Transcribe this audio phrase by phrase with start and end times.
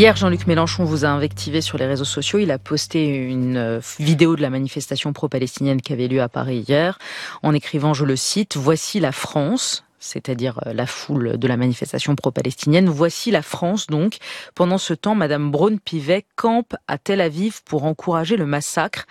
[0.00, 2.38] Hier, Jean-Luc Mélenchon vous a invectivé sur les réseaux sociaux.
[2.38, 6.64] Il a posté une euh, vidéo de la manifestation pro-palestinienne qui avait lieu à Paris
[6.66, 6.98] hier,
[7.42, 12.16] en écrivant, je le cite, Voici la France, c'est-à-dire euh, la foule de la manifestation
[12.16, 12.88] pro-palestinienne.
[12.88, 14.16] Voici la France donc.
[14.54, 19.06] Pendant ce temps, Madame Braun-Pivet campe à Tel Aviv pour encourager le massacre,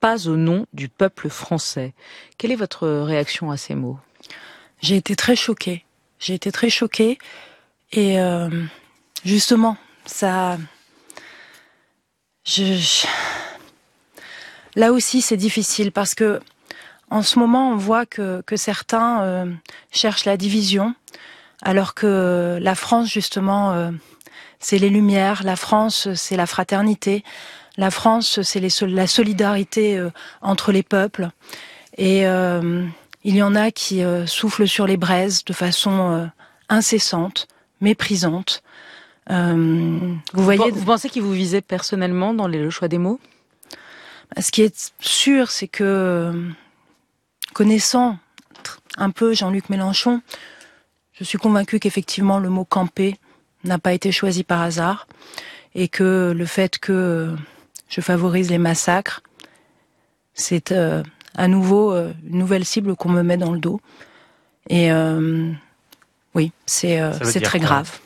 [0.00, 1.92] pas au nom du peuple français.
[2.38, 3.98] Quelle est votre réaction à ces mots?
[4.80, 5.84] J'ai été très choquée.
[6.18, 7.18] J'ai été très choquée.
[7.92, 8.48] Et euh,
[9.22, 10.58] justement, ça.
[12.44, 13.06] Je,
[14.76, 16.40] Là aussi, c'est difficile parce que
[17.10, 19.46] en ce moment, on voit que, que certains euh,
[19.90, 20.94] cherchent la division,
[21.60, 23.90] alors que la France, justement, euh,
[24.60, 25.42] c'est les Lumières.
[25.42, 27.24] La France, c'est la fraternité.
[27.76, 30.10] La France, c'est la solidarité euh,
[30.40, 31.30] entre les peuples.
[31.98, 36.30] Et il y en a qui soufflent sur les braises de façon
[36.70, 37.46] incessante,
[37.82, 38.62] méprisante.
[39.30, 43.20] Euh, vous voyez, vous pensez qu'il vous visait personnellement dans le choix des mots?
[44.38, 46.32] Ce qui est sûr, c'est que
[47.52, 48.18] connaissant
[48.96, 50.20] un peu Jean-Luc Mélenchon,
[51.12, 53.16] je suis convaincue qu'effectivement le mot camper
[53.64, 55.06] n'a pas été choisi par hasard
[55.74, 57.34] et que le fait que
[57.88, 59.22] je favorise les massacres,
[60.34, 61.02] c'est euh,
[61.34, 63.80] à nouveau euh, une nouvelle cible qu'on me met dans le dos.
[64.68, 64.90] Et
[66.34, 67.00] oui, c'est
[67.42, 67.98] très grave.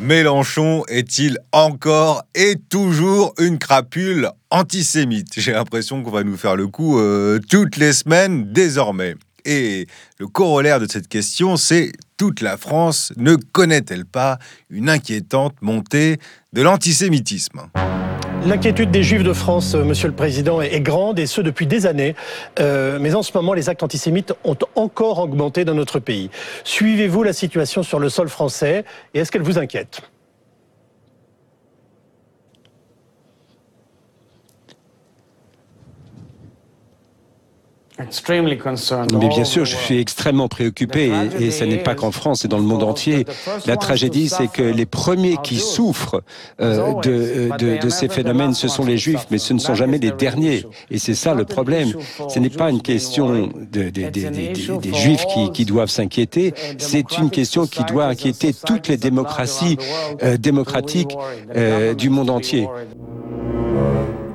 [0.00, 5.34] Mélenchon est-il encore et toujours une crapule antisémite?
[5.36, 9.14] J'ai l'impression qu'on va nous faire le coup euh, toutes les semaines désormais.
[9.44, 9.86] Et
[10.18, 14.38] le corollaire de cette question, c'est toute la France ne connaît-elle pas
[14.70, 16.18] une inquiétante montée
[16.54, 17.60] de l'antisémitisme?
[18.46, 21.84] L'inquiétude des Juifs de France, euh, Monsieur le Président, est grande, et ce depuis des
[21.84, 22.14] années.
[22.58, 26.30] Euh, mais en ce moment, les actes antisémites ont encore augmenté dans notre pays.
[26.64, 30.00] Suivez-vous la situation sur le sol français et est-ce qu'elle vous inquiète?
[39.12, 42.58] Mais bien sûr, je suis extrêmement préoccupé et, ce n'est pas qu'en France, c'est dans
[42.58, 43.26] le monde entier.
[43.66, 46.22] La tragédie, c'est que les premiers qui souffrent
[46.60, 50.12] euh, de, de, ces phénomènes, ce sont les juifs, mais ce ne sont jamais les
[50.12, 50.66] derniers.
[50.90, 51.92] Et c'est ça le problème.
[52.28, 57.66] Ce n'est pas une question de, des juifs qui, qui doivent s'inquiéter, c'est une question
[57.66, 59.76] qui doit inquiéter toutes les démocraties
[60.22, 61.16] euh, démocratiques
[61.56, 62.68] euh, du monde entier.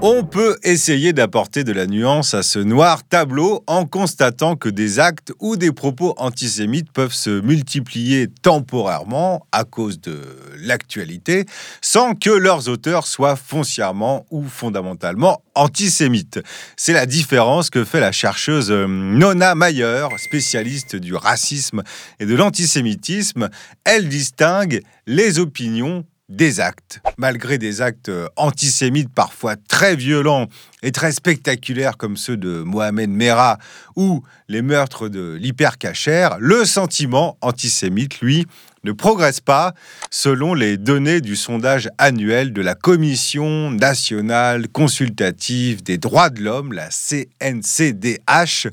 [0.02, 5.00] On peut essayer d'apporter de la nuance à ce noir tableau en constatant que des
[5.00, 10.22] actes ou des propos antisémites peuvent se multiplier temporairement à cause de
[10.60, 11.46] l'actualité
[11.82, 16.40] sans que leurs auteurs soient foncièrement ou fondamentalement antisémites.
[16.76, 21.84] C'est la différence que fait la chercheuse euh, Nona Mayer, spécialiste du racisme
[22.20, 23.50] et de l'antisémitisme.
[23.86, 27.02] Elle distingue les opinions des actes.
[27.18, 30.48] Malgré des actes euh, antisémites parfois très violents
[30.82, 33.58] et très spectaculaires comme ceux de Mohamed Merah
[33.96, 38.46] ou les meurtres de l'hypercachère, le sentiment antisémite, lui,
[38.84, 39.74] ne progresse pas
[40.12, 46.72] selon les données du sondage annuel de la Commission nationale consultative des droits de l'homme,
[46.72, 48.68] la CNCDH,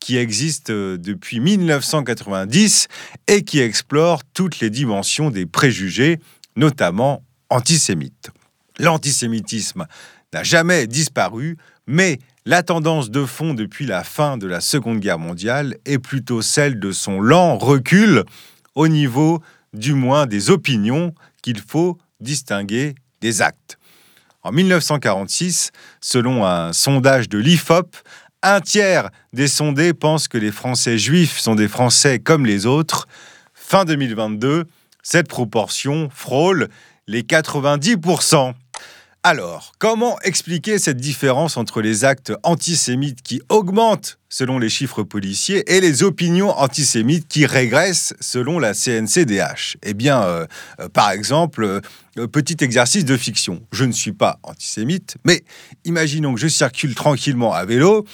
[0.00, 2.86] qui existe euh, depuis 1990
[3.26, 6.20] et qui explore toutes les dimensions des préjugés
[6.56, 8.30] notamment antisémites.
[8.78, 9.86] L'antisémitisme
[10.32, 11.56] n'a jamais disparu,
[11.86, 16.42] mais la tendance de fond depuis la fin de la Seconde Guerre mondiale est plutôt
[16.42, 18.24] celle de son lent recul
[18.74, 19.40] au niveau
[19.72, 23.78] du moins des opinions qu'il faut distinguer des actes.
[24.42, 27.96] En 1946, selon un sondage de l'IFOP,
[28.42, 33.08] un tiers des sondés pensent que les Français juifs sont des Français comme les autres.
[33.54, 34.66] Fin 2022,
[35.06, 36.68] cette proportion frôle
[37.06, 38.54] les 90%.
[39.22, 45.62] Alors, comment expliquer cette différence entre les actes antisémites qui augmentent selon les chiffres policiers
[45.72, 50.46] et les opinions antisémites qui régressent selon la CNCDH Eh bien, euh,
[50.80, 51.80] euh, par exemple,
[52.18, 53.62] euh, petit exercice de fiction.
[53.70, 55.44] Je ne suis pas antisémite, mais
[55.84, 58.04] imaginons que je circule tranquillement à vélo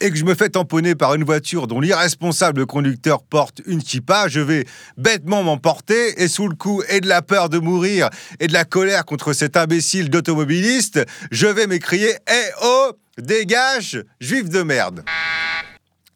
[0.00, 4.28] et que je me fais tamponner par une voiture dont l'irresponsable conducteur porte une kippa,
[4.28, 4.64] je vais
[4.96, 8.08] bêtement m'emporter et sous le coup et de la peur de mourir
[8.40, 14.48] et de la colère contre cet imbécile d'automobiliste, je vais m'écrier Eh oh, dégage, juif
[14.48, 15.04] de merde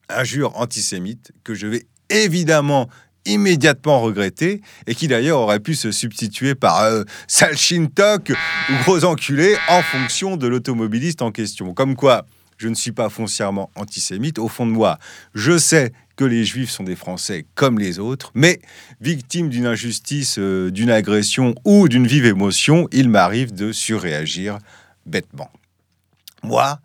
[0.09, 2.89] Injure antisémite que je vais évidemment
[3.27, 7.05] immédiatement regretter et qui d'ailleurs aurait pu se substituer par euh,
[7.43, 11.73] ou gros enculé en fonction de l'automobiliste en question.
[11.73, 12.27] Comme quoi,
[12.65, 14.39] je ne suis pas foncièrement antisémite.
[14.39, 14.99] Au fond de moi,
[15.35, 18.59] je sais que les juifs sont des Français comme les autres, mais
[19.03, 24.57] victimes d'une injustice, euh, d'une agression ou d'une vive émotion, il m'arrive de surréagir
[25.05, 25.51] bêtement.
[26.43, 26.81] Moi,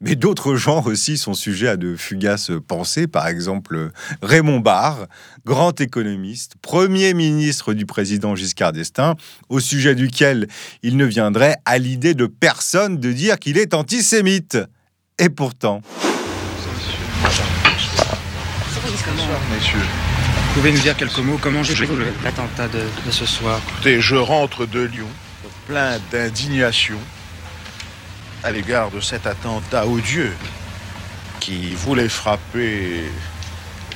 [0.00, 3.08] mais d'autres gens aussi sont sujets à de fugaces pensées.
[3.08, 3.90] Par exemple,
[4.22, 5.08] Raymond Barre,
[5.44, 9.16] grand économiste, premier ministre du président Giscard d'Estaing,
[9.48, 10.46] au sujet duquel
[10.84, 14.58] il ne viendrait à l'idée de personne de dire qu'il est antisémite.
[15.20, 15.80] Et pourtant.
[18.82, 19.78] Bonsoir, messieurs.
[19.78, 21.86] Vous pouvez nous dire quelques mots Comment j'ai
[22.24, 25.06] l'attentat de, de ce soir Écoutez, je rentre de Lyon,
[25.68, 26.98] plein d'indignation
[28.42, 30.34] à l'égard de cet attentat odieux
[31.38, 33.04] qui voulait frapper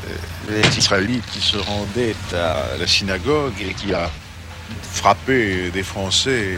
[0.06, 0.14] euh,
[0.50, 4.08] les Israélites qui se rendaient à la synagogue et qui a
[4.92, 6.56] frappé des Français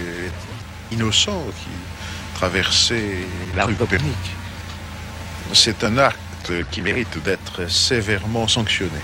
[0.92, 1.70] innocents qui
[2.34, 3.24] traversaient
[3.56, 4.16] la rue Copernic.
[5.52, 9.00] C'est un acte qui mérite d'être sévèrement sanctionné.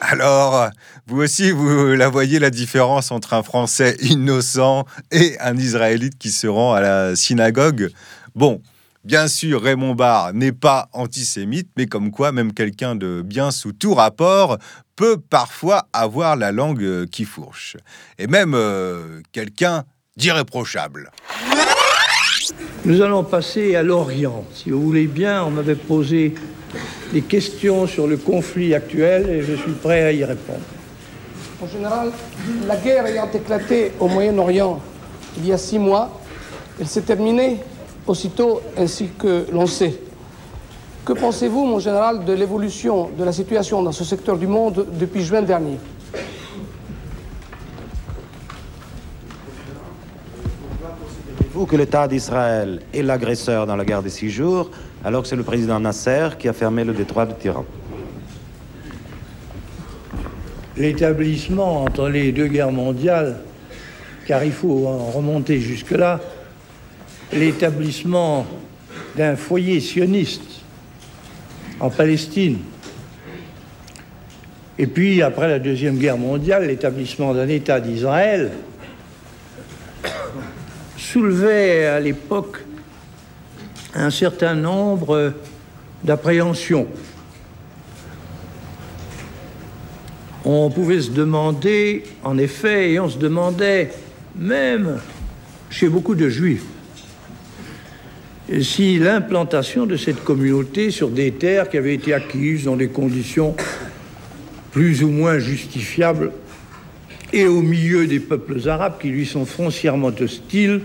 [0.00, 0.68] Alors,
[1.06, 6.30] vous aussi, vous la voyez la différence entre un Français innocent et un Israélite qui
[6.30, 7.90] se rend à la synagogue?
[8.34, 8.60] Bon,
[9.04, 13.72] bien sûr, Raymond Barre n'est pas antisémite, mais comme quoi, même quelqu'un de bien sous
[13.72, 14.58] tout rapport
[14.96, 17.76] peut parfois avoir la langue qui fourche.
[18.18, 19.84] Et même euh, quelqu'un
[20.16, 21.10] d'irréprochable.
[22.84, 24.44] Nous allons passer à l'Orient.
[24.52, 26.34] Si vous voulez bien, on m'avait posé
[27.12, 30.60] des questions sur le conflit actuel et je suis prêt à y répondre.
[31.62, 32.10] En général,
[32.66, 34.80] la guerre ayant éclaté au Moyen-Orient
[35.38, 36.20] il y a six mois,
[36.80, 37.58] elle s'est terminée
[38.06, 39.94] aussitôt ainsi que l'on sait.
[41.04, 45.22] Que pensez-vous, mon général, de l'évolution de la situation dans ce secteur du monde depuis
[45.22, 45.78] juin dernier?
[51.68, 54.70] Que l'État d'Israël est l'agresseur dans la guerre des six jours,
[55.02, 57.64] alors que c'est le président Nasser qui a fermé le détroit de Tyran.
[60.76, 63.40] L'établissement entre les deux guerres mondiales,
[64.26, 66.20] car il faut en remonter jusque-là,
[67.32, 68.46] l'établissement
[69.16, 70.60] d'un foyer sioniste
[71.80, 72.58] en Palestine,
[74.78, 78.52] et puis après la Deuxième Guerre mondiale, l'établissement d'un État d'Israël,
[81.14, 82.58] soulevait à l'époque
[83.94, 85.32] un certain nombre
[86.02, 86.88] d'appréhensions.
[90.44, 93.92] On pouvait se demander, en effet, et on se demandait
[94.34, 94.98] même
[95.70, 96.64] chez beaucoup de juifs,
[98.60, 103.54] si l'implantation de cette communauté sur des terres qui avaient été acquises dans des conditions
[104.72, 106.32] plus ou moins justifiables
[107.32, 110.80] et au milieu des peuples arabes qui lui sont foncièrement hostiles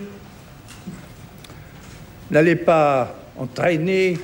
[2.31, 4.17] n'allait pas entraîner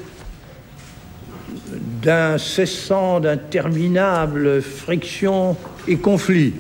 [2.02, 5.58] d'incessants, d'interminables frictions
[5.88, 6.54] et conflits.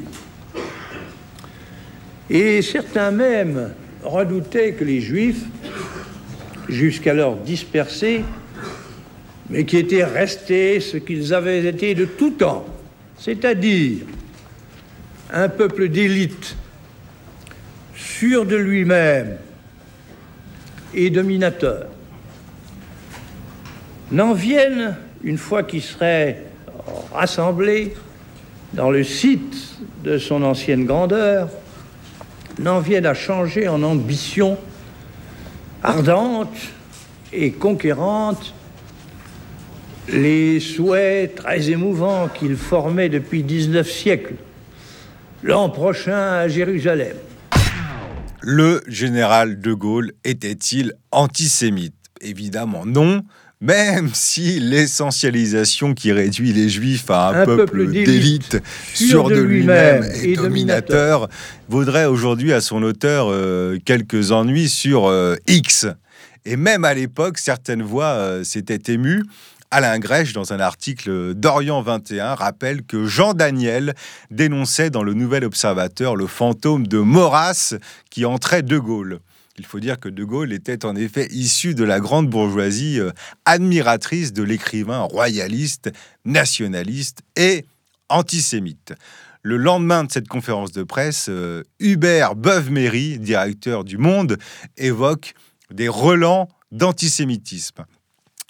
[2.29, 5.43] Et certains même redoutaient que les Juifs,
[6.67, 8.23] jusqu'alors dispersés,
[9.49, 12.65] mais qui étaient restés ce qu'ils avaient été de tout temps,
[13.17, 13.99] c'est-à-dire
[15.31, 16.55] un peuple d'élite,
[17.95, 19.37] sûr de lui-même,
[20.95, 21.87] et dominateur.
[24.11, 26.43] N'en viennent, une fois qu'ils seraient
[27.13, 27.93] rassemblés
[28.73, 31.49] dans le site de son ancienne grandeur,
[32.59, 34.57] n'en viennent à changer en ambition
[35.83, 36.55] ardente
[37.33, 38.53] et conquérante
[40.09, 44.35] les souhaits très émouvants qu'il formait depuis 19 siècles,
[45.43, 47.17] l'an prochain à Jérusalem,
[48.45, 51.95] le général de Gaulle était-il antisémite?
[52.21, 53.23] Évidemment non,
[53.59, 58.61] même si l'essentialisation qui réduit les juifs à un, peuple, d'élite,
[58.93, 61.27] sûr de lui-même et, dominateur,
[61.69, 65.87] vaudrait aujourd'hui à son auteur euh, quelques ennuis sur euh, X.
[66.45, 69.23] Et même à l'époque, certaines voix euh, s'étaient émues
[69.71, 73.93] Alain Grèche, dans un article d'Orient 21, rappelle que Jean Daniel
[74.31, 77.75] dénonçait dans le Nouvel Observateur le fantôme de Maurras
[78.09, 79.19] qui entrait De Gaulle.
[79.57, 83.11] Il faut dire que De Gaulle était en effet issu de la grande bourgeoisie euh,
[83.45, 85.91] admiratrice de l'écrivain royaliste,
[86.25, 87.65] nationaliste et
[88.09, 88.93] antisémite.
[89.41, 94.37] Le lendemain de cette conférence de presse, euh, Hubert Beuve-Méry, directeur du Monde,
[94.77, 95.33] évoque
[95.71, 97.85] des relents d'antisémitisme.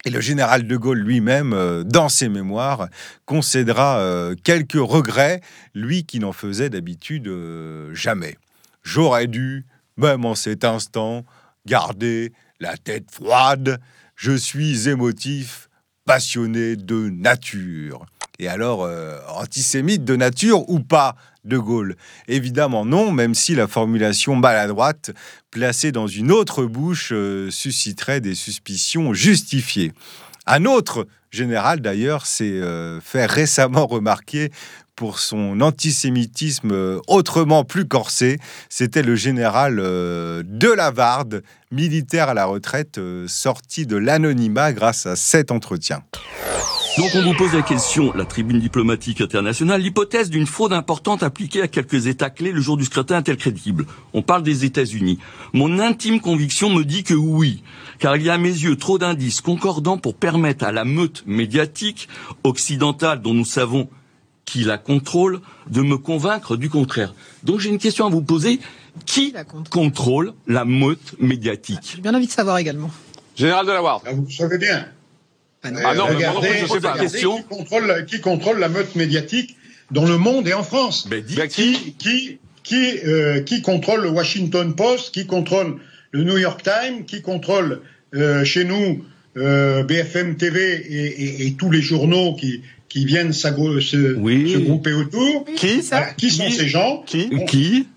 [0.05, 2.89] Et le général de Gaulle lui-même, euh, dans ses mémoires,
[3.25, 5.41] concédera euh, quelques regrets,
[5.73, 8.37] lui qui n'en faisait d'habitude euh, jamais.
[8.83, 9.65] J'aurais dû,
[9.97, 11.25] même en cet instant,
[11.65, 13.79] garder la tête froide,
[14.15, 15.64] je suis émotif,
[16.05, 18.05] passionné de nature.
[18.37, 21.95] Et alors, euh, antisémite de nature ou pas, De Gaulle?
[22.27, 25.11] Évidemment non, même si la formulation maladroite,
[25.51, 29.93] placée dans une autre bouche, euh, susciterait des suspicions justifiées.
[30.45, 34.51] Un autre général, d'ailleurs, s'est euh, fait récemment remarquer
[34.95, 38.39] pour son antisémitisme euh, autrement plus corsé.
[38.69, 45.05] C'était le général euh, de Lavarde, militaire à la retraite, euh, sorti de l'anonymat grâce
[45.05, 46.01] à cet entretien.
[46.97, 51.61] Donc on vous pose la question, la tribune diplomatique internationale, l'hypothèse d'une fraude importante appliquée
[51.61, 53.85] à quelques États clés le jour du scrutin est-elle crédible?
[54.13, 55.19] On parle des États-Unis.
[55.51, 57.63] Mon intime conviction me dit que oui,
[57.99, 61.23] car il y a à mes yeux trop d'indices concordants pour permettre à la meute
[61.25, 62.07] médiatique
[62.45, 63.89] occidentale dont nous savons
[64.45, 67.13] qui la contrôle de me convaincre du contraire.
[67.43, 68.59] Donc j'ai une question à vous poser.
[69.05, 69.33] Qui
[69.69, 72.89] contrôle la meute médiatique J'ai bien envie de savoir également.
[73.35, 74.03] Général de la Ward.
[74.05, 74.85] Ah, vous le savez bien.
[75.63, 76.97] Ah non, ah non mais regardez, je sais pas.
[76.97, 77.37] Question.
[77.37, 79.57] Qui, contrôle, qui contrôle la meute médiatique
[79.91, 84.75] dans le monde et en France ben, qui, qui, qui, euh, qui contrôle le Washington
[84.75, 85.77] Post Qui contrôle
[86.11, 87.81] le New York Times Qui contrôle
[88.13, 89.03] euh, chez nous
[89.37, 93.47] euh, BFM TV et, et, et, tous les journaux qui, qui viennent se,
[94.15, 94.53] oui.
[94.53, 95.45] se grouper autour.
[95.55, 97.03] Qui, ah, qui sont ces gens?
[97.05, 97.87] Qui Qui?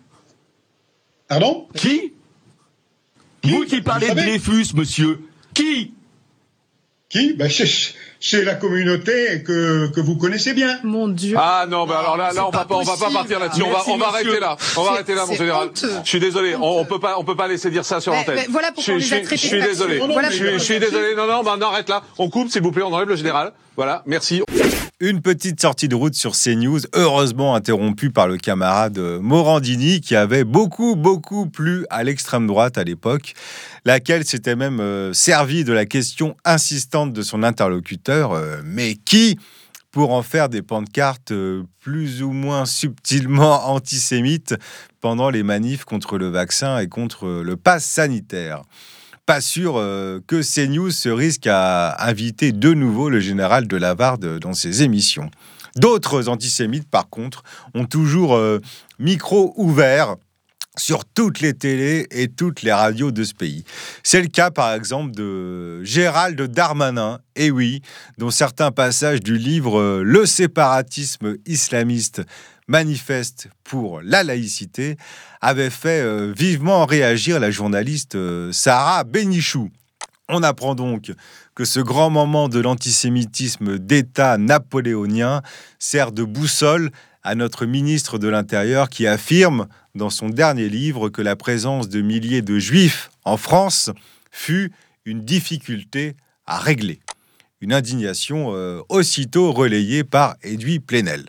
[1.29, 1.69] Pardon?
[1.75, 2.13] Qui?
[3.45, 5.21] Vous qui parlez de Dreyfus, monsieur.
[5.55, 5.93] Qui?
[7.09, 7.33] Qui?
[7.33, 7.49] Ben,
[8.21, 10.79] c'est la communauté que, que vous connaissez bien.
[10.83, 11.37] Mon Dieu.
[11.39, 13.63] Ah non, mais alors là, là on va pas, on va pas partir là-dessus.
[13.63, 14.57] On va, on va arrêter là.
[14.77, 15.71] On va arrêter là, mon général.
[16.05, 16.55] Je suis désolé.
[16.55, 18.45] On, on, peut pas, on peut pas laisser dire ça sur l'antenne.
[18.51, 19.99] Voilà pourquoi on les a Je suis désolé.
[19.99, 21.15] Voilà je, je suis désolé.
[21.15, 22.03] Non, non, bah, on arrête là.
[22.19, 22.83] On coupe, s'il vous plaît.
[22.83, 23.53] On enlève le général.
[23.75, 24.03] Voilà.
[24.05, 24.43] Merci.
[25.01, 30.43] Une petite sortie de route sur CNews, heureusement interrompue par le camarade Morandini, qui avait
[30.43, 33.35] beaucoup, beaucoup plu à l'extrême droite à l'époque,
[33.85, 39.39] laquelle s'était même euh, servie de la question insistante de son interlocuteur, euh, mais qui,
[39.93, 44.57] pour en faire des pancartes euh, plus ou moins subtilement antisémites
[45.01, 48.65] pendant les manifs contre le vaccin et contre le pass sanitaire
[49.29, 54.39] pas sûr euh, que CNews se risque à inviter de nouveau le général de Lavarde
[54.39, 55.31] dans ses émissions.
[55.77, 57.43] D'autres antisémites, par contre,
[57.75, 58.59] ont toujours euh,
[58.99, 60.17] micro ouvert
[60.79, 63.65] sur toutes les télés et toutes les radios de ce pays.
[64.03, 67.83] C'est le cas par exemple de Gérald Darmanin, et oui,
[68.17, 72.23] dont certains passages du livre euh, Le séparatisme islamiste
[72.69, 74.97] manifeste pour la laïcité
[75.41, 79.71] avait fait euh, vivement réagir la journaliste euh, Sarah Benichou.
[80.29, 81.11] On apprend donc
[81.55, 85.43] que ce grand moment de l'antisémitisme d'État napoléonien
[85.79, 86.91] sert de boussole
[87.23, 92.01] à notre ministre de l'Intérieur qui affirme dans son dernier livre que la présence de
[92.03, 93.91] milliers de juifs en France
[94.31, 94.71] fut
[95.05, 96.15] une difficulté
[96.47, 97.01] à régler.
[97.61, 101.25] Une indignation euh, aussitôt relayée par Edoui Plenel.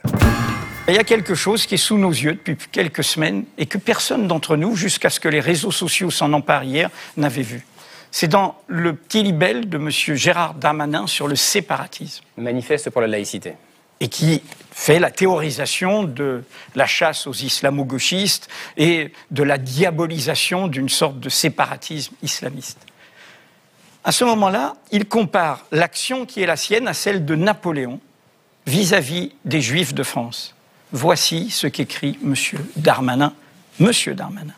[0.89, 3.77] Il y a quelque chose qui est sous nos yeux depuis quelques semaines et que
[3.77, 7.63] personne d'entre nous, jusqu'à ce que les réseaux sociaux s'en emparent hier, n'avait vu.
[8.09, 9.91] C'est dans le petit libelle de M.
[9.91, 12.23] Gérard Darmanin sur le séparatisme.
[12.37, 13.53] Manifeste pour la laïcité.
[13.99, 14.41] Et qui
[14.71, 16.43] fait la théorisation de
[16.73, 22.79] la chasse aux islamo-gauchistes et de la diabolisation d'une sorte de séparatisme islamiste.
[24.03, 27.99] À ce moment-là, il compare l'action qui est la sienne à celle de Napoléon
[28.65, 30.55] vis-à-vis des Juifs de France.
[30.91, 32.35] Voici ce qu'écrit M.
[32.75, 33.33] Darmanin.
[33.79, 34.53] Darmanin.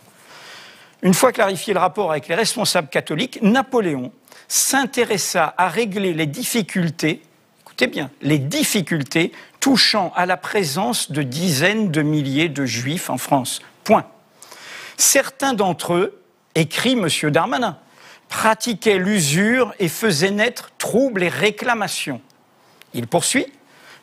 [1.02, 4.12] Une fois clarifié le rapport avec les responsables catholiques, Napoléon
[4.48, 7.22] s'intéressa à régler les difficultés,
[7.62, 13.18] écoutez bien, les difficultés touchant à la présence de dizaines de milliers de juifs en
[13.18, 13.62] France.
[13.84, 14.06] Point.
[14.98, 16.22] Certains d'entre eux,
[16.56, 17.08] écrit M.
[17.32, 17.78] Darmanin,
[18.30, 22.22] pratiquaient l'usure et faisaient naître troubles et réclamations.
[22.94, 23.48] Il poursuit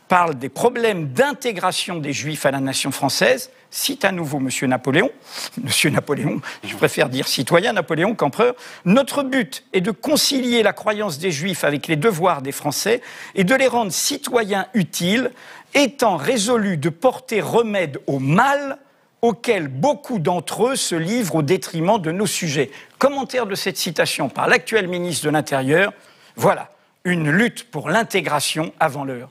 [0.08, 4.48] parle des problèmes d'intégration des Juifs à la nation française, cite à nouveau M.
[4.68, 5.10] Napoléon,
[5.58, 5.92] M.
[5.92, 11.30] Napoléon, je préfère dire citoyen Napoléon qu'empereur, notre but est de concilier la croyance des
[11.30, 13.02] Juifs avec les devoirs des Français
[13.34, 15.30] et de les rendre citoyens utiles,
[15.74, 18.78] étant résolus de porter remède au mal
[19.20, 22.70] auquel beaucoup d'entre eux se livrent au détriment de nos sujets.
[22.98, 25.92] Commentaire de cette citation par l'actuel ministre de l'Intérieur,
[26.36, 26.70] voilà,
[27.04, 29.28] une lutte pour l'intégration avant l'heure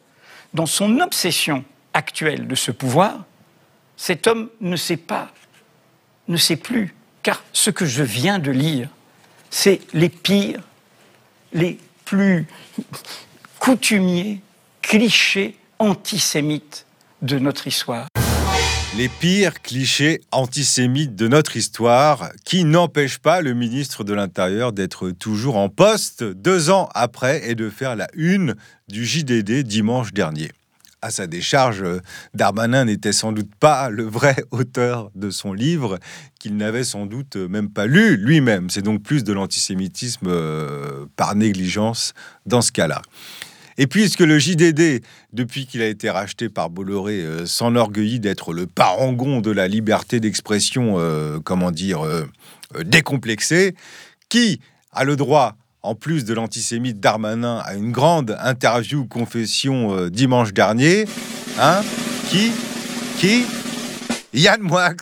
[0.53, 1.63] dans son obsession
[1.93, 3.25] actuelle de ce pouvoir,
[3.95, 5.31] cet homme ne sait pas,
[6.27, 8.89] ne sait plus, car ce que je viens de lire,
[9.49, 10.61] c'est les pires,
[11.53, 12.47] les plus
[13.59, 14.41] coutumiers,
[14.81, 16.85] clichés antisémites
[17.21, 18.07] de notre histoire.
[18.95, 25.11] Les pires clichés antisémites de notre histoire, qui n'empêchent pas le ministre de l'Intérieur d'être
[25.11, 28.55] toujours en poste deux ans après et de faire la une
[28.87, 30.51] du JDD dimanche dernier.
[31.01, 31.83] À sa décharge,
[32.33, 35.99] Darmanin n'était sans doute pas le vrai auteur de son livre,
[36.39, 38.69] qu'il n'avait sans doute même pas lu lui-même.
[38.69, 42.13] C'est donc plus de l'antisémitisme euh, par négligence
[42.45, 43.01] dans ce cas-là.
[43.79, 45.03] Et puisque le JDD,
[45.33, 50.19] depuis qu'il a été racheté par Bolloré, euh, s'enorgueillit d'être le parangon de la liberté
[50.19, 52.25] d'expression, euh, comment dire, euh,
[52.83, 53.75] décomplexée,
[54.29, 54.59] qui
[54.91, 61.05] a le droit, en plus de l'antisémite Darmanin, à une grande interview confession dimanche dernier
[61.59, 61.81] hein
[62.29, 62.51] Qui
[63.19, 63.45] Qui
[64.33, 64.95] Yann Moix.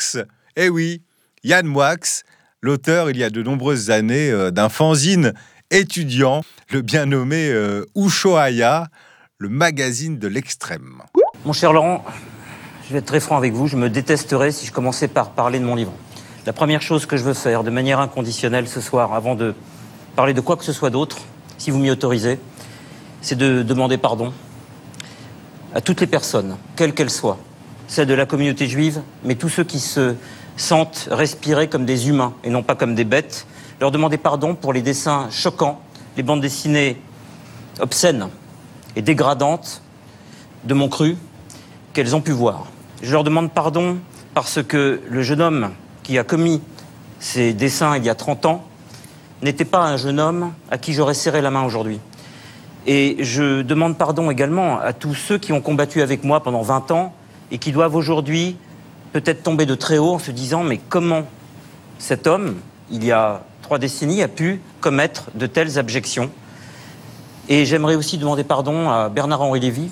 [0.58, 1.02] Eh oui,
[1.44, 1.96] Yann Moix,
[2.62, 5.34] l'auteur il y a de nombreuses années d'un fanzine
[5.76, 6.42] étudiant,
[6.72, 8.88] le bien nommé euh, Ushuaïa,
[9.38, 11.02] le magazine de l'extrême.
[11.46, 12.06] Mon cher Laurent,
[12.88, 15.60] je vais être très franc avec vous, je me détesterais si je commençais par parler
[15.60, 15.92] de mon livre.
[16.46, 19.54] La première chose que je veux faire de manière inconditionnelle ce soir, avant de
[20.16, 21.18] parler de quoi que ce soit d'autre,
[21.58, 22.40] si vous m'y autorisez,
[23.22, 24.32] c'est de demander pardon
[25.74, 27.38] à toutes les personnes, quelles qu'elles soient,
[27.88, 30.16] celles de la communauté juive, mais tous ceux qui se
[30.56, 33.46] sentent respirer comme des humains et non pas comme des bêtes,
[33.80, 35.82] leur demander pardon pour les dessins choquants,
[36.18, 37.02] les bandes dessinées
[37.80, 38.30] obscènes
[38.96, 39.82] et dégradantes
[40.64, 41.18] de mon cru
[41.94, 42.66] qu'elles ont pu voir.
[43.02, 43.98] Je leur demande pardon
[44.34, 45.72] parce que le jeune homme
[46.04, 46.62] qui a commis
[47.20, 48.64] ces dessins il y a 30 ans
[49.42, 52.00] n'était pas un jeune homme à qui j'aurais serré la main aujourd'hui.
[52.88, 56.92] Et je demande pardon également à tous ceux qui ont combattu avec moi pendant 20
[56.92, 57.14] ans
[57.52, 58.58] et qui doivent aujourd'hui
[59.12, 61.24] peut-être tomber de très haut en se disant mais comment
[61.98, 62.56] cet homme,
[62.92, 66.30] il y a trois décennies, a pu commettre de telles abjections.
[67.50, 69.90] Et j'aimerais aussi demander pardon à Bernard-Henri Lévy.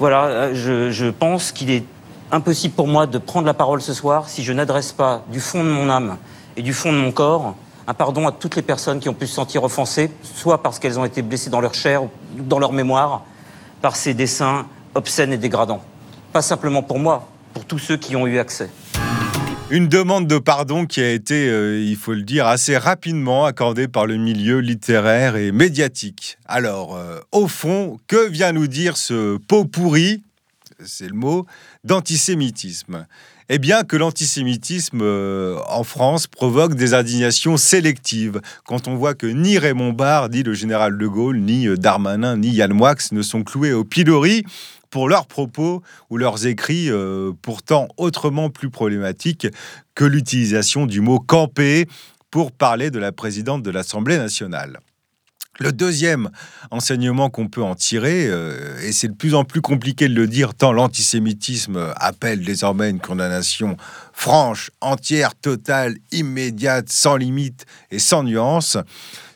[0.00, 1.84] Voilà, je, je pense qu'il est
[2.32, 5.62] impossible pour moi de prendre la parole ce soir si je n'adresse pas du fond
[5.62, 6.16] de mon âme
[6.56, 7.54] et du fond de mon corps
[7.86, 10.98] un pardon à toutes les personnes qui ont pu se sentir offensées, soit parce qu'elles
[10.98, 13.22] ont été blessées dans leur chair ou dans leur mémoire,
[13.80, 15.82] par ces dessins obscènes et dégradants.
[16.32, 18.70] Pas simplement pour moi, pour tous ceux qui ont eu accès.
[19.68, 23.88] Une demande de pardon qui a été, euh, il faut le dire, assez rapidement accordée
[23.88, 26.38] par le milieu littéraire et médiatique.
[26.46, 30.22] Alors, euh, au fond, que vient nous dire ce pot pourri,
[30.84, 31.46] c'est le mot,
[31.82, 33.06] d'antisémitisme?
[33.48, 38.40] Eh bien que l'antisémitisme euh, en France provoque des indignations sélectives.
[38.66, 42.50] Quand on voit que ni Raymond Barre, ni le général de Gaulle, ni Darmanin, ni
[42.50, 44.44] Yann Moix ne sont cloués au pilori
[44.96, 49.46] pour leurs propos ou leurs écrits euh, pourtant autrement plus problématiques
[49.94, 51.86] que l'utilisation du mot camper
[52.30, 54.78] pour parler de la présidente de l'Assemblée nationale.
[55.60, 56.30] Le deuxième
[56.70, 60.26] enseignement qu'on peut en tirer, euh, et c'est de plus en plus compliqué de le
[60.26, 63.76] dire tant l'antisémitisme appelle désormais une condamnation
[64.16, 68.78] franche, entière, totale, immédiate, sans limite et sans nuance,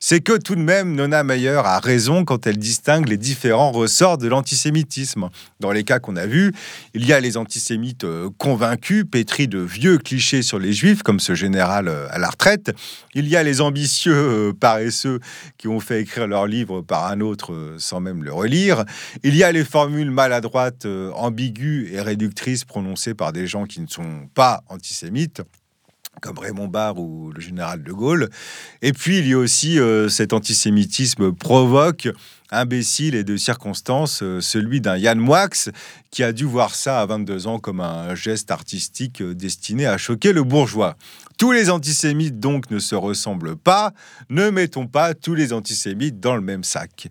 [0.02, 4.16] c'est que tout de même Nona Meyer a raison quand elle distingue les différents ressorts
[4.16, 5.28] de l'antisémitisme.
[5.60, 6.54] Dans les cas qu'on a vus,
[6.94, 11.20] il y a les antisémites euh, convaincus, pétris de vieux clichés sur les juifs, comme
[11.20, 12.72] ce général euh, à la retraite.
[13.14, 15.20] Il y a les ambitieux euh, paresseux
[15.58, 18.86] qui ont fait écrire leur livre par un autre sans même le relire.
[19.22, 23.86] Il y a les formules maladroites, ambiguës et réductrices prononcées par des gens qui ne
[23.86, 25.42] sont pas antisémites
[26.20, 28.28] comme Raymond Barre ou le général de Gaulle.
[28.82, 32.08] Et puis, il y a aussi euh, cet antisémitisme provoque,
[32.50, 35.48] imbécile et de circonstance, euh, celui d'un Yann Moix,
[36.10, 39.96] qui a dû voir ça à 22 ans comme un geste artistique euh, destiné à
[39.96, 40.96] choquer le bourgeois.
[41.38, 43.92] Tous les antisémites, donc, ne se ressemblent pas.
[44.28, 47.08] Ne mettons pas tous les antisémites dans le même sac.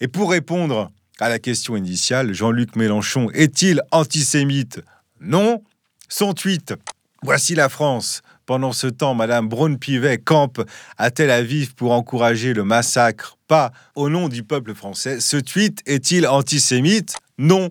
[0.00, 4.80] Et pour répondre à la question initiale, Jean-Luc Mélenchon est-il antisémite?
[5.20, 5.62] Non.
[6.08, 6.74] Son tweet
[7.22, 8.20] Voici la France.
[8.44, 10.62] Pendant ce temps, Madame Braun-Pivet campe
[10.98, 15.20] à Tel Aviv pour encourager le massacre, pas au nom du peuple français.
[15.20, 17.16] Ce tweet est-il antisémite?
[17.38, 17.70] Non.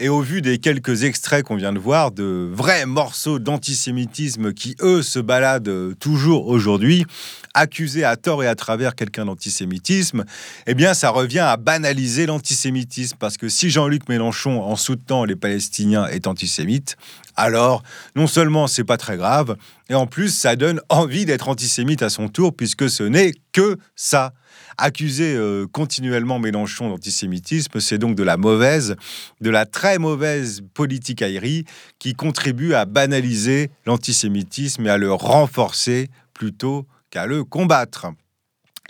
[0.00, 4.76] Et au vu des quelques extraits qu'on vient de voir, de vrais morceaux d'antisémitisme qui,
[4.80, 7.04] eux, se baladent toujours aujourd'hui,
[7.52, 10.24] accusés à tort et à travers quelqu'un d'antisémitisme,
[10.68, 13.16] eh bien, ça revient à banaliser l'antisémitisme.
[13.18, 16.96] Parce que si Jean-Luc Mélenchon, en soutenant les Palestiniens, est antisémite,
[17.38, 17.82] alors
[18.16, 19.56] non seulement c'est pas très grave,
[19.88, 23.78] et en plus, ça donne envie d'être antisémite à son tour, puisque ce n'est que
[23.96, 24.32] ça.
[24.76, 28.96] Accuser euh, continuellement Mélenchon d'antisémitisme, c'est donc de la mauvaise,
[29.40, 31.64] de la très mauvaise politique aérie
[31.98, 38.06] qui contribue à banaliser l'antisémitisme et à le renforcer plutôt qu'à le combattre.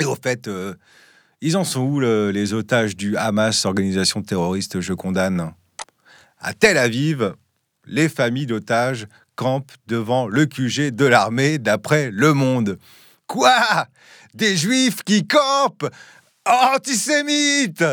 [0.01, 0.75] Et au fait, euh,
[1.41, 5.53] ils en sont où les otages du Hamas, organisation terroriste, je condamne
[6.39, 7.33] À Tel Aviv,
[7.89, 12.79] les familles d'otages campent devant le QG de l'armée d'après Le Monde.
[13.27, 13.87] Quoi?
[14.35, 15.89] Des juifs qui campent?
[16.45, 17.85] Antisémites